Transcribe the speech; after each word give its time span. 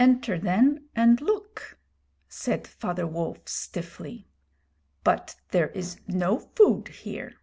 'Enter, 0.00 0.38
then, 0.38 0.88
and 0.96 1.20
look,' 1.20 1.78
said 2.26 2.66
Father 2.66 3.06
Wolf, 3.06 3.46
stiffly; 3.46 4.26
'but 5.04 5.36
there 5.50 5.68
is 5.72 6.00
no 6.08 6.38
food 6.38 6.88
here.' 6.88 7.34